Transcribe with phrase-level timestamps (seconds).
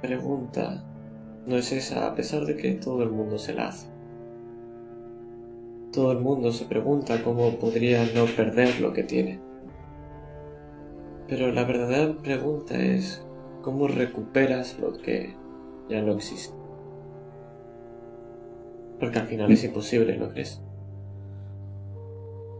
[0.00, 0.84] pregunta
[1.46, 3.88] no es esa a pesar de que todo el mundo se la hace.
[5.92, 9.40] Todo el mundo se pregunta cómo podría no perder lo que tiene.
[11.28, 13.24] Pero la verdadera pregunta es
[13.62, 15.34] cómo recuperas lo que
[15.88, 16.56] ya no existe.
[19.00, 20.62] Porque al final es imposible, ¿no crees?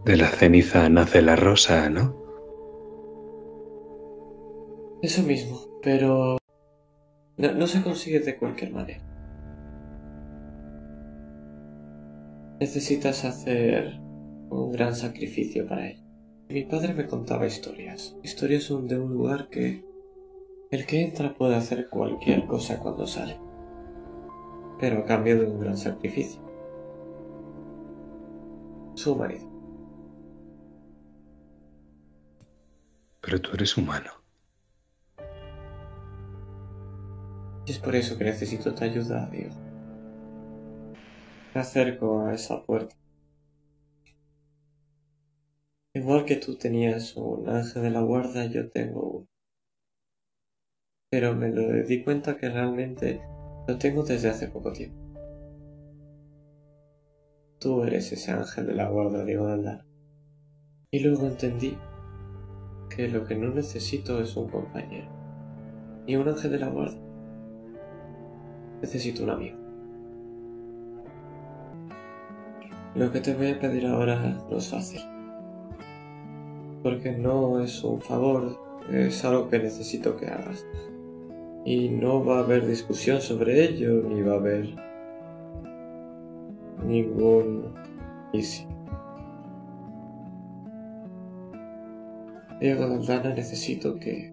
[0.05, 2.24] De la ceniza nace la rosa, ¿no?
[5.05, 6.39] Eso mismo, pero
[7.37, 9.05] no, se consigue de cualquier manera.
[12.59, 16.01] Necesitas hacer un gran sacrificio para ello.
[16.49, 18.17] Mi padre me contaba historias.
[18.23, 19.85] Historias son de un lugar que
[20.71, 23.37] el que entra puede hacer cualquier cosa cuando sale.
[24.79, 26.41] Pero a cambio de un gran sacrificio.
[28.95, 29.47] Su marido.
[33.21, 34.14] Pero tú eres humano.
[37.67, 39.55] Es por eso que necesito tu ayuda, Diego.
[41.53, 42.95] Me acerco a esa puerta.
[45.95, 49.27] Igual que tú tenías un ángel de la guarda, yo tengo uno.
[51.09, 53.21] Pero me lo di cuenta que realmente
[53.67, 54.97] lo tengo desde hace poco tiempo.
[57.59, 59.87] Tú eres ese ángel de la guarda, Diego Aldana.
[60.91, 61.77] Y luego entendí
[62.95, 65.09] que lo que no necesito es un compañero,
[66.05, 67.04] ni un ángel de la guarda.
[68.85, 69.57] Necesito un amigo.
[72.93, 75.01] Lo que te voy a pedir ahora no es fácil.
[76.83, 78.55] Porque no es un favor,
[78.91, 80.67] es algo que necesito que hagas.
[81.65, 84.75] Y no va a haber discusión sobre ello, ni va a haber
[86.85, 87.73] ningún
[88.33, 88.67] easy.
[92.59, 94.31] Diego Aldana necesito que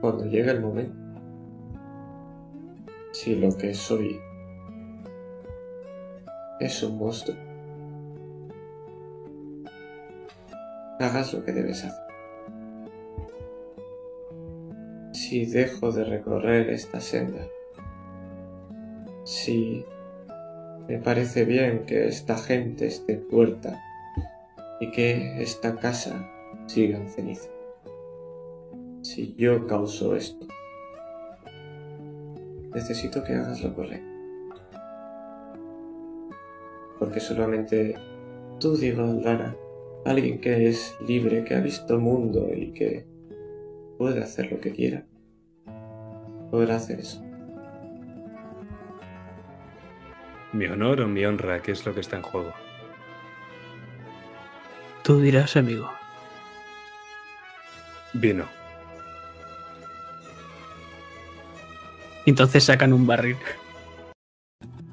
[0.00, 1.03] cuando llegue el momento
[3.14, 4.20] si lo que soy
[6.58, 7.36] es un monstruo,
[10.98, 12.04] hagas lo que debes hacer.
[15.12, 17.46] Si dejo de recorrer esta senda,
[19.22, 19.84] si
[20.88, 23.80] me parece bien que esta gente esté puerta
[24.80, 26.28] y que esta casa
[26.66, 27.48] siga en ceniza.
[29.02, 30.48] Si yo causo esto,
[32.74, 34.08] necesito que hagas lo correcto.
[36.98, 37.96] Porque solamente
[38.60, 39.56] tú, Diego Aldana,
[40.04, 43.06] alguien que es libre, que ha visto mundo y que
[43.98, 45.06] puede hacer lo que quiera,
[46.50, 47.22] podrá hacer eso.
[50.52, 52.52] Mi honor o mi honra, ¿qué es lo que está en juego?
[55.02, 55.90] Tú dirás, amigo.
[58.12, 58.63] Vino.
[62.30, 63.36] Entonces sacan un barril.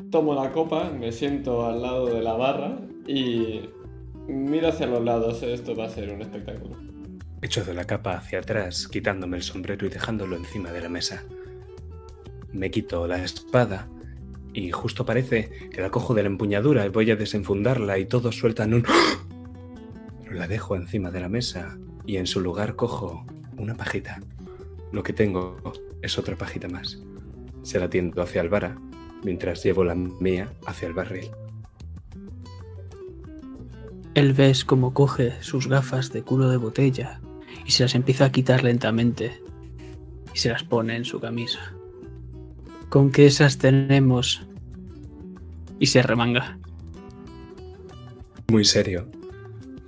[0.10, 3.62] Tomo la copa, me siento al lado de la barra y
[4.28, 5.42] miro hacia los lados.
[5.44, 6.76] Esto va a ser un espectáculo.
[7.42, 11.24] Echo de la capa hacia atrás, quitándome el sombrero y dejándolo encima de la mesa.
[12.52, 13.88] Me quito la espada
[14.54, 18.38] y justo parece que la cojo de la empuñadura y voy a desenfundarla y todos
[18.38, 18.84] sueltan un...
[20.24, 23.26] Pero la dejo encima de la mesa y en su lugar cojo
[23.58, 24.20] una pajita.
[24.92, 25.56] Lo que tengo
[26.02, 27.02] es otra pajita más.
[27.64, 28.78] Se la tiendo hacia Alvara,
[29.24, 31.30] mientras llevo la mía hacia el barril.
[34.14, 37.22] Él ves cómo coge sus gafas de culo de botella
[37.66, 39.42] y se las empieza a quitar lentamente
[40.34, 41.74] y se las pone en su camisa.
[42.90, 44.46] ¿Con qué esas tenemos?
[45.80, 46.60] Y se remanga.
[48.50, 49.10] Muy serio.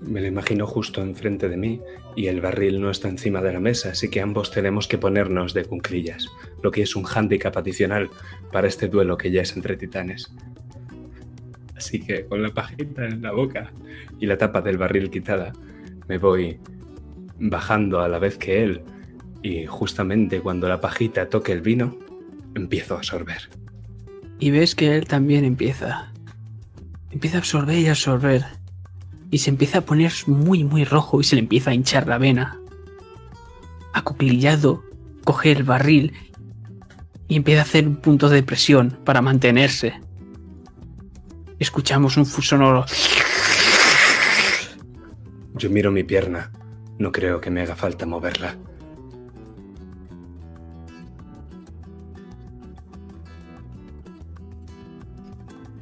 [0.05, 1.81] Me lo imagino justo enfrente de mí
[2.15, 5.53] y el barril no está encima de la mesa, así que ambos tenemos que ponernos
[5.53, 6.27] de cunclillas,
[6.61, 8.09] lo que es un hándicap adicional
[8.51, 10.33] para este duelo que ya es entre titanes.
[11.75, 13.71] Así que con la pajita en la boca
[14.19, 15.53] y la tapa del barril quitada,
[16.07, 16.59] me voy
[17.39, 18.81] bajando a la vez que él
[19.41, 21.97] y justamente cuando la pajita toque el vino,
[22.56, 23.49] empiezo a absorber.
[24.39, 26.11] Y ves que él también empieza.
[27.11, 28.44] Empieza a absorber y a absorber
[29.33, 32.19] y se empieza a poner muy, muy rojo y se le empieza a hinchar la
[32.19, 32.59] vena.
[33.91, 34.83] Acuclillado,
[35.24, 36.13] coge el barril
[37.27, 40.00] y empieza a hacer un punto de presión para mantenerse.
[41.57, 42.85] Escuchamos un sonoro.
[45.56, 46.51] Yo miro mi pierna.
[47.00, 48.56] No creo que me haga falta moverla.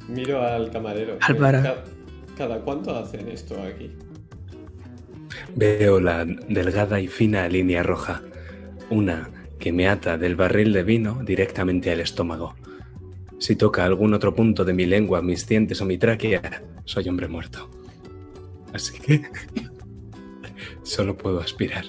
[0.08, 1.18] Miro al camarero.
[1.20, 2.01] Álvaro.
[2.42, 3.92] ¿Cada cuánto hacen esto aquí?
[5.54, 8.20] Veo la delgada y fina línea roja,
[8.90, 9.30] una
[9.60, 12.56] que me ata del barril de vino directamente al estómago.
[13.38, 17.28] Si toca algún otro punto de mi lengua, mis dientes o mi tráquea, soy hombre
[17.28, 17.70] muerto.
[18.72, 19.22] Así que
[20.82, 21.84] solo puedo aspirar.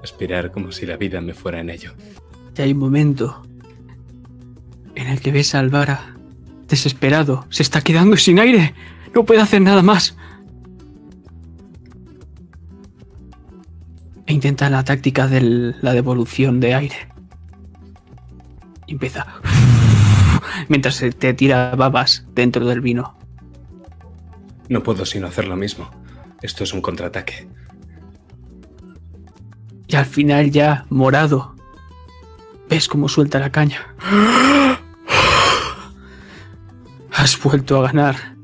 [0.00, 1.92] Aspirar como si la vida me fuera en ello.
[2.56, 3.42] Y hay un momento
[4.94, 6.16] en el que ves a Alvara
[6.68, 7.46] desesperado.
[7.50, 8.72] Se está quedando sin aire.
[9.16, 10.14] No puede hacer nada más.
[14.26, 17.08] E intenta la táctica de la devolución de aire.
[18.86, 19.26] Y empieza.
[20.68, 23.16] Mientras se te tira babas dentro del vino.
[24.68, 25.90] No puedo sino hacer lo mismo.
[26.42, 27.48] Esto es un contraataque.
[29.88, 31.56] Y al final ya, morado,
[32.68, 33.94] ves cómo suelta la caña.
[37.12, 38.35] Has vuelto a ganar.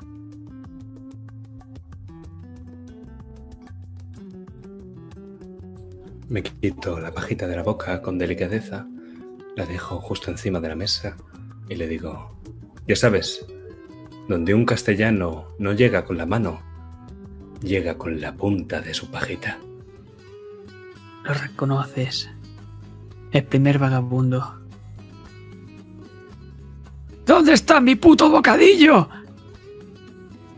[6.33, 8.87] Me quito la pajita de la boca con delicadeza,
[9.55, 11.15] la dejo justo encima de la mesa
[11.69, 12.41] y le digo,
[12.89, 13.45] ya sabes,
[14.31, 16.63] donde un castellano no llega con la mano,
[17.61, 19.59] llega con la punta de su pajita.
[21.25, 22.31] Lo reconoces.
[23.31, 24.59] El primer vagabundo.
[27.27, 29.07] ¿Dónde está mi puto bocadillo?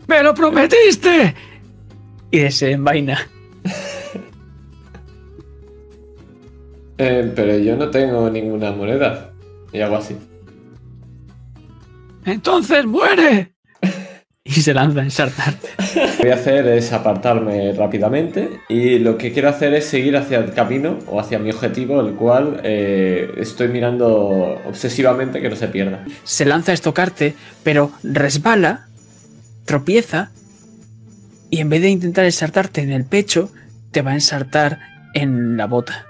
[0.07, 1.35] ¡Me lo prometiste!
[2.31, 3.34] Y desenvaina.
[6.97, 9.31] Eh, pero yo no tengo ninguna moneda.
[9.71, 10.15] Y hago así.
[12.25, 13.53] ¡Entonces muere!
[14.43, 15.69] y se lanza a ensartarte.
[15.95, 20.15] Lo que voy a hacer es apartarme rápidamente y lo que quiero hacer es seguir
[20.17, 25.55] hacia el camino o hacia mi objetivo, el cual eh, estoy mirando obsesivamente que no
[25.55, 26.05] se pierda.
[26.23, 28.87] Se lanza a estocarte, pero resbala,
[29.65, 30.31] tropieza
[31.49, 33.51] y en vez de intentar ensartarte en el pecho,
[33.91, 34.79] te va a ensartar
[35.13, 36.05] en la bota.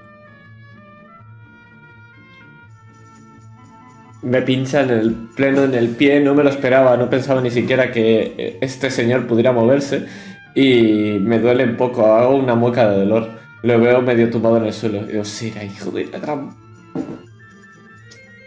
[4.25, 7.51] Me pincha en el pleno en el pie, no me lo esperaba, no pensaba ni
[7.51, 10.07] siquiera que este señor pudiera moverse
[10.56, 13.30] y me duele un poco, hago una mueca de dolor.
[13.62, 15.01] Lo veo medio tumbado en el suelo.
[15.04, 16.56] Y digo, Sira, hijo de la gran...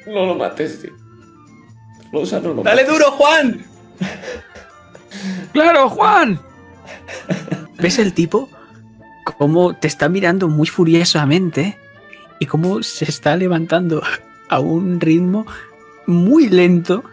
[0.06, 0.92] No lo mates, tío.
[2.12, 3.64] Rosa, no lo ¡Dale duro, Juan!
[5.52, 6.40] ¡Claro, Juan!
[7.78, 8.48] ¿Ves el tipo?
[9.36, 11.78] Cómo te está mirando muy furiosamente
[12.38, 14.02] y cómo se está levantando
[14.48, 15.46] a un ritmo
[16.08, 17.04] muy lento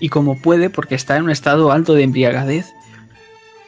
[0.00, 2.72] y como puede porque está en un estado alto de embriagadez.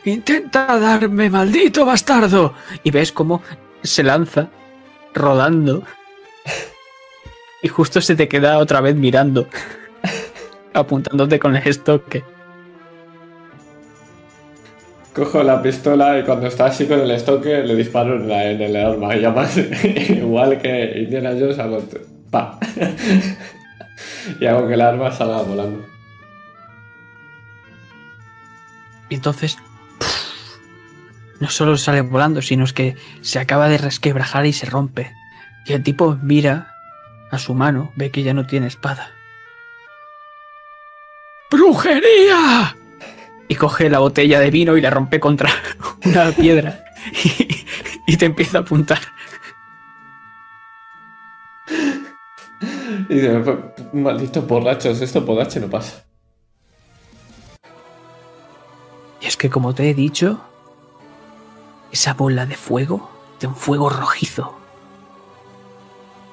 [0.04, 2.54] Intenta darme, maldito bastardo.
[2.82, 3.42] Y ves cómo
[3.82, 4.48] se lanza
[5.14, 5.82] rodando
[7.62, 9.46] y justo se te queda otra vez mirando,
[10.74, 12.24] apuntándote con el estoque.
[15.14, 18.62] Cojo la pistola y cuando está así con el estoque le disparo en, la, en
[18.62, 19.14] el arma.
[19.14, 19.58] Y además,
[20.08, 21.82] igual que Indiana Jones, hago
[22.30, 22.58] pa.
[24.40, 25.86] y hago que el arma salga volando.
[29.08, 29.58] Y entonces
[31.40, 35.12] no solo sale volando, sino es que se acaba de resquebrajar y se rompe.
[35.66, 36.74] Y el tipo mira
[37.30, 39.10] a su mano, ve que ya no tiene espada.
[41.50, 42.76] ¡Brujería!
[43.48, 45.50] Y coge la botella de vino y la rompe contra
[46.04, 46.84] una piedra.
[47.12, 47.66] Y,
[48.06, 49.00] y te empieza a apuntar.
[53.08, 53.42] Y dice,
[53.92, 56.04] malditos borrachos, esto borracho no pasa.
[59.20, 60.40] Y es que como te he dicho,
[61.92, 64.54] esa bola de fuego, de un fuego rojizo,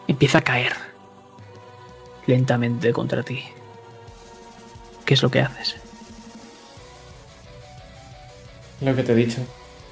[0.07, 0.73] empieza a caer
[2.25, 3.43] lentamente contra ti.
[5.05, 5.75] ¿Qué es lo que haces?
[8.81, 9.41] Lo que te he dicho.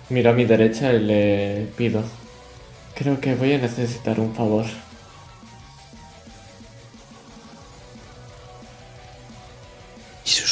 [0.09, 2.01] Miro a mi derecha y le pido.
[2.95, 4.65] Creo que voy a necesitar un favor.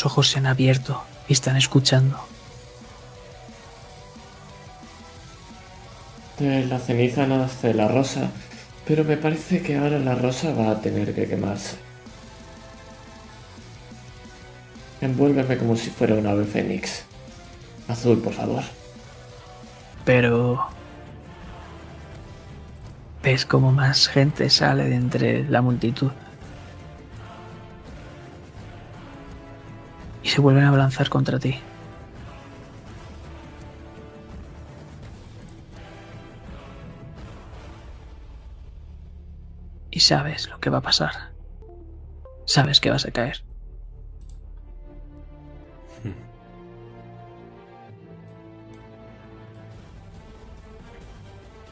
[0.05, 2.19] Ojos se han abierto y están escuchando.
[6.37, 8.29] De la ceniza nace la rosa,
[8.85, 11.77] pero me parece que ahora la rosa va a tener que quemarse.
[15.01, 17.03] Envuélveme como si fuera un ave fénix.
[17.87, 18.63] Azul, por favor.
[20.03, 20.67] Pero...
[23.23, 26.11] Ves como más gente sale de entre la multitud.
[30.35, 31.57] Se vuelven a abalanzar contra ti.
[39.91, 41.31] Y sabes lo que va a pasar.
[42.43, 43.45] Sabes que vas a caer.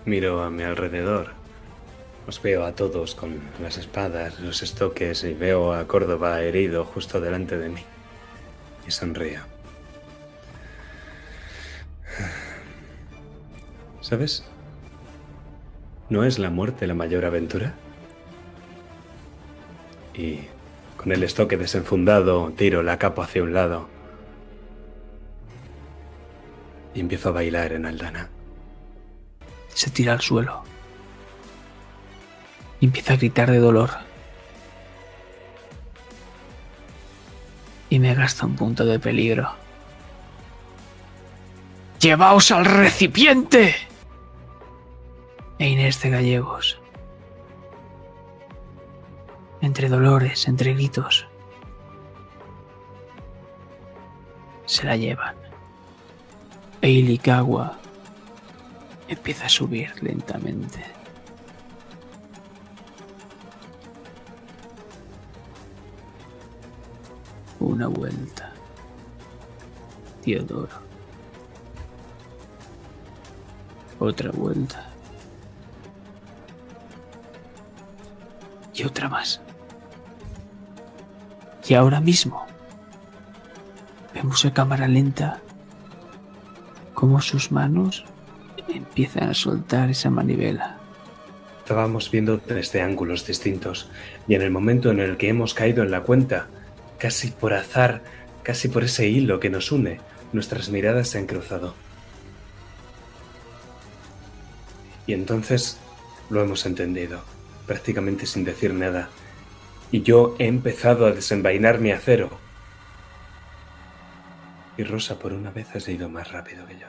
[0.06, 1.34] Miro a mi alrededor
[2.28, 7.20] Os veo a todos con las espadas, los estoques y veo a Córdoba herido justo
[7.20, 7.93] delante de mí.
[8.88, 9.42] Y sonrío.
[14.02, 14.44] ¿Sabes?
[16.10, 17.74] ¿No es la muerte la mayor aventura?
[20.14, 20.42] Y
[20.98, 23.90] con el estoque desenfundado tiro la capa hacia un lado
[26.94, 28.30] y empiezo a bailar en Aldana.
[29.74, 30.64] Se tira al suelo
[32.80, 33.90] y empieza a gritar de dolor.
[38.04, 39.50] Me gasta un punto de peligro.
[42.02, 43.76] ¡Llevaos al recipiente!
[45.58, 46.82] E Inés de Gallegos.
[49.62, 51.26] Entre dolores, entre gritos.
[54.66, 55.38] Se la llevan.
[56.82, 57.78] E Ilikawa
[59.08, 60.84] empieza a subir lentamente.
[67.64, 68.52] Una vuelta.
[70.22, 70.76] Teodoro.
[74.00, 74.90] Otra vuelta.
[78.74, 79.40] Y otra más.
[81.66, 82.46] Y ahora mismo
[84.14, 85.40] vemos a cámara lenta
[86.94, 88.04] cómo sus manos
[88.68, 90.80] empiezan a soltar esa manivela.
[91.60, 93.90] Estábamos viendo desde ángulos distintos
[94.28, 96.50] y en el momento en el que hemos caído en la cuenta,
[97.04, 98.02] casi por azar,
[98.44, 100.00] casi por ese hilo que nos une,
[100.32, 101.76] nuestras miradas se han cruzado.
[105.06, 105.82] Y entonces
[106.30, 107.22] lo hemos entendido,
[107.68, 109.10] prácticamente sin decir nada.
[109.92, 112.40] Y yo he empezado a desenvainar mi acero.
[114.78, 116.88] Y Rosa por una vez ha ido más rápido que yo.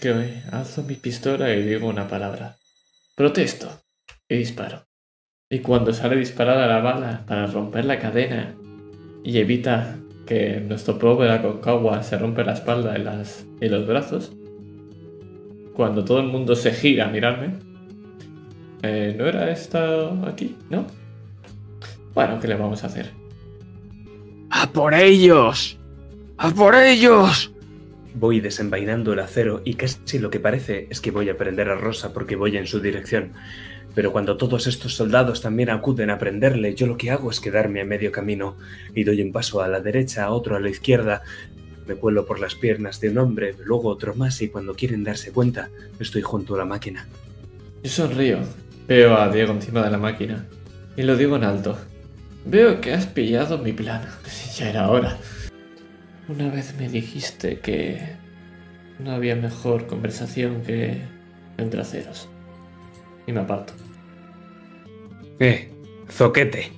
[0.00, 2.56] Que hoy alzo mi pistola y digo una palabra.
[3.14, 3.82] Protesto.
[4.26, 4.86] Y disparo.
[5.50, 8.56] Y cuando sale disparada la bala para romper la cadena
[9.24, 9.96] y evita
[10.26, 14.32] que nuestro pobre Aconcagua se rompe la espalda y, las, y los brazos,
[15.74, 17.54] cuando todo el mundo se gira a mirarme,
[18.82, 20.56] eh, ¿no era esta aquí?
[20.70, 20.86] ¿No?
[22.14, 23.10] Bueno, ¿qué le vamos a hacer?
[24.50, 25.78] ¡A por ellos!
[26.38, 27.52] ¡A por ellos!
[28.14, 31.76] Voy desenvainando el acero y casi lo que parece es que voy a prender a
[31.76, 33.32] Rosa porque voy en su dirección.
[33.94, 37.80] Pero cuando todos estos soldados también acuden a prenderle, yo lo que hago es quedarme
[37.80, 38.56] a medio camino
[38.94, 41.22] y doy un paso a la derecha, otro a la izquierda.
[41.86, 45.32] Me cuelo por las piernas de un hombre, luego otro más y cuando quieren darse
[45.32, 47.08] cuenta, estoy junto a la máquina.
[47.82, 48.38] Yo sonrío.
[48.86, 50.46] Veo a Diego encima de la máquina
[50.96, 51.78] y lo digo en alto.
[52.44, 54.02] Veo que has pillado mi plan.
[54.56, 55.16] Ya era hora.
[56.28, 57.98] Una vez me dijiste que
[58.98, 61.00] no había mejor conversación que
[61.56, 62.28] entre aceros.
[63.30, 63.74] Y me aparto.
[65.38, 65.70] Eh,
[66.10, 66.72] zoquete.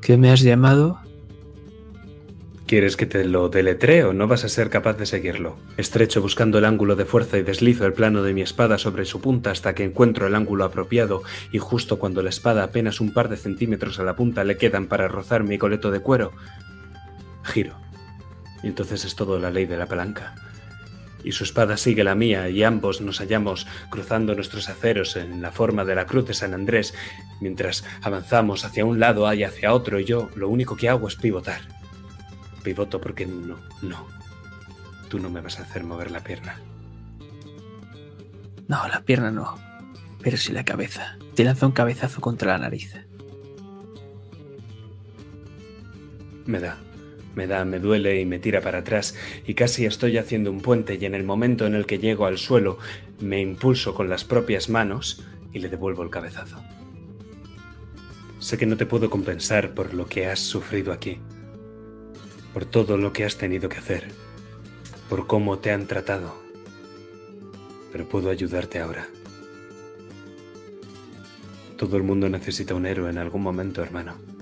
[0.00, 0.98] ¿Qué me has llamado?
[2.66, 5.56] ¿Quieres que te lo deletree o no vas a ser capaz de seguirlo?
[5.76, 9.20] Estrecho buscando el ángulo de fuerza y deslizo el plano de mi espada sobre su
[9.20, 13.28] punta hasta que encuentro el ángulo apropiado y justo cuando la espada apenas un par
[13.28, 16.32] de centímetros a la punta le quedan para rozar mi coleto de cuero,
[17.44, 17.76] giro.
[18.64, 20.34] Y entonces es todo la ley de la palanca.
[21.24, 25.50] Y su espada sigue la mía y ambos nos hallamos cruzando nuestros aceros en la
[25.50, 26.94] forma de la cruz de San Andrés
[27.40, 31.16] mientras avanzamos hacia un lado y hacia otro y yo lo único que hago es
[31.16, 31.62] pivotar
[32.64, 34.08] pivoto porque no, no.
[35.08, 36.58] Tú no me vas a hacer mover la pierna.
[38.66, 39.54] No, la pierna no.
[40.20, 41.16] Pero sí la cabeza.
[41.36, 42.94] Te lanza un cabezazo contra la nariz.
[46.46, 46.78] Me da,
[47.34, 49.14] me da, me duele y me tira para atrás
[49.46, 52.38] y casi estoy haciendo un puente y en el momento en el que llego al
[52.38, 52.78] suelo
[53.20, 56.62] me impulso con las propias manos y le devuelvo el cabezazo.
[58.38, 61.18] Sé que no te puedo compensar por lo que has sufrido aquí,
[62.52, 64.08] por todo lo que has tenido que hacer,
[65.08, 66.34] por cómo te han tratado.
[67.90, 69.08] Pero puedo ayudarte ahora.
[71.78, 74.33] Todo el mundo necesita un héroe en algún momento, hermano.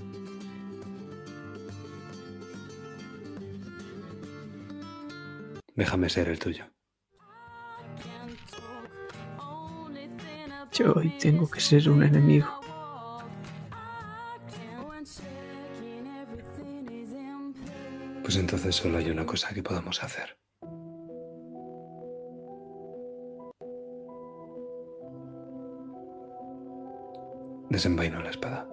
[5.75, 6.65] Déjame ser el tuyo.
[10.73, 12.49] Yo hoy tengo que ser un enemigo.
[18.23, 20.39] Pues entonces solo hay una cosa que podamos hacer.
[27.69, 28.69] Desenvaino la espada.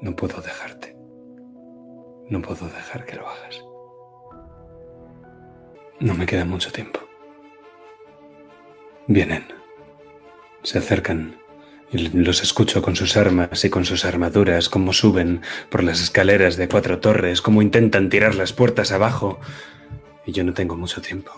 [0.00, 0.94] No puedo dejarte.
[2.30, 3.65] No puedo dejar que lo hagas.
[5.98, 7.00] No me queda mucho tiempo.
[9.06, 9.46] Vienen.
[10.62, 11.38] Se acercan.
[11.92, 16.68] Los escucho con sus armas y con sus armaduras, cómo suben por las escaleras de
[16.68, 19.38] cuatro torres, cómo intentan tirar las puertas abajo.
[20.26, 21.32] Y yo no tengo mucho tiempo.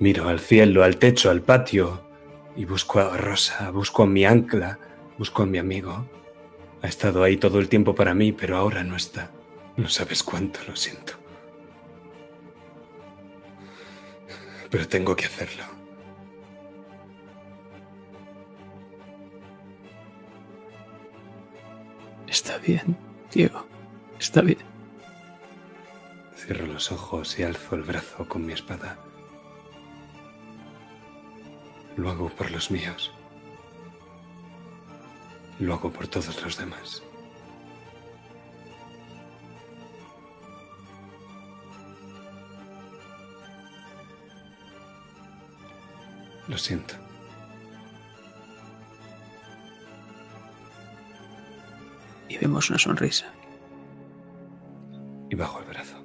[0.00, 2.02] Miro al cielo, al techo, al patio,
[2.56, 4.78] y busco a Rosa, busco a mi ancla,
[5.16, 6.06] busco a mi amigo.
[6.82, 9.30] Ha estado ahí todo el tiempo para mí, pero ahora no está.
[9.76, 11.17] No sabes cuánto lo siento.
[14.70, 15.64] Pero tengo que hacerlo.
[22.26, 22.96] Está bien,
[23.32, 23.64] Diego.
[24.18, 24.58] Está bien.
[26.36, 28.98] Cierro los ojos y alzo el brazo con mi espada.
[31.96, 33.12] Lo hago por los míos.
[35.58, 37.02] Lo hago por todos los demás.
[46.48, 46.94] Lo siento.
[52.28, 53.26] Y vemos una sonrisa.
[55.30, 55.97] Y bajo el brazo.